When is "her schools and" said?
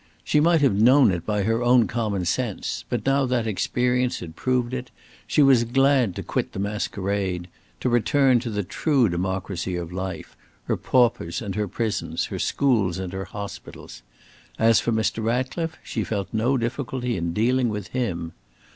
12.33-13.13